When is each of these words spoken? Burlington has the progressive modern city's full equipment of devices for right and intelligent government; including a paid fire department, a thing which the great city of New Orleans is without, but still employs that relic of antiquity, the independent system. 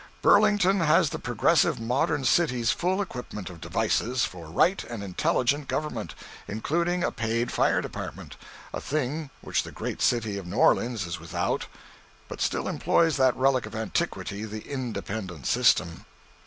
Burlington 0.23 0.79
has 0.79 1.11
the 1.11 1.19
progressive 1.19 1.79
modern 1.79 2.23
city's 2.25 2.71
full 2.71 3.03
equipment 3.03 3.51
of 3.51 3.61
devices 3.61 4.25
for 4.25 4.47
right 4.47 4.83
and 4.85 5.03
intelligent 5.03 5.67
government; 5.67 6.15
including 6.47 7.03
a 7.03 7.11
paid 7.11 7.51
fire 7.51 7.81
department, 7.81 8.35
a 8.73 8.81
thing 8.81 9.29
which 9.41 9.61
the 9.61 9.71
great 9.71 10.01
city 10.01 10.39
of 10.39 10.47
New 10.47 10.57
Orleans 10.57 11.05
is 11.05 11.19
without, 11.19 11.67
but 12.27 12.41
still 12.41 12.67
employs 12.67 13.17
that 13.17 13.37
relic 13.37 13.67
of 13.67 13.75
antiquity, 13.75 14.43
the 14.43 14.65
independent 14.67 15.45
system. 15.45 16.03